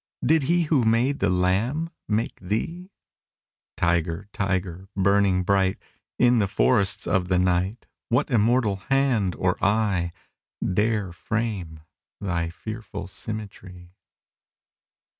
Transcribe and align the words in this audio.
Did 0.25 0.41
he 0.49 0.63
who 0.63 0.83
made 0.83 1.19
the 1.19 1.29
Lamb 1.29 1.91
make 2.07 2.39
thee? 2.39 2.89
Tyger! 3.77 4.29
Tyger! 4.33 4.87
burning 4.95 5.43
bright 5.43 5.77
In 6.17 6.39
the 6.39 6.47
forests 6.47 7.05
of 7.05 7.27
the 7.27 7.37
night, 7.37 7.85
What 8.09 8.31
immortal 8.31 8.77
hand 8.89 9.35
or 9.35 9.63
eye 9.63 10.11
Dare 10.63 11.13
frame 11.13 11.81
thy 12.19 12.49
fearful 12.49 13.05
symmetry? 13.05 13.93